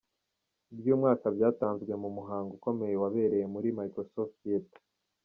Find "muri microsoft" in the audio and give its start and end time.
3.53-4.33